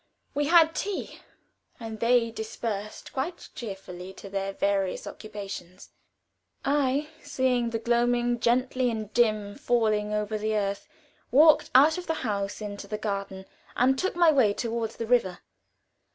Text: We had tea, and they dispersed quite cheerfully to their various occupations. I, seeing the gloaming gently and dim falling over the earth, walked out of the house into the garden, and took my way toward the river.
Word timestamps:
We 0.33 0.45
had 0.47 0.73
tea, 0.73 1.19
and 1.79 1.99
they 1.99 2.31
dispersed 2.31 3.13
quite 3.13 3.49
cheerfully 3.53 4.13
to 4.13 4.31
their 4.31 4.51
various 4.51 5.05
occupations. 5.05 5.91
I, 6.65 7.09
seeing 7.21 7.69
the 7.69 7.77
gloaming 7.77 8.39
gently 8.39 8.89
and 8.89 9.13
dim 9.13 9.53
falling 9.53 10.11
over 10.11 10.39
the 10.39 10.55
earth, 10.55 10.87
walked 11.29 11.69
out 11.75 11.99
of 11.99 12.07
the 12.07 12.15
house 12.25 12.61
into 12.61 12.87
the 12.87 12.97
garden, 12.97 13.45
and 13.75 13.95
took 13.95 14.15
my 14.15 14.31
way 14.31 14.55
toward 14.55 14.89
the 14.89 15.05
river. 15.05 15.37